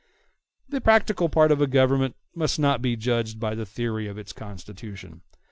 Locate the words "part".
1.29-1.51